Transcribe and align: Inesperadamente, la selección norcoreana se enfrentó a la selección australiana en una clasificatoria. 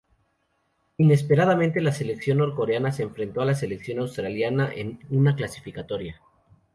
Inesperadamente, 0.97 1.79
la 1.79 1.91
selección 1.91 2.39
norcoreana 2.39 2.91
se 2.91 3.03
enfrentó 3.03 3.41
a 3.41 3.45
la 3.45 3.53
selección 3.53 3.99
australiana 3.99 4.71
en 4.73 4.97
una 5.11 5.35
clasificatoria. 5.35 6.19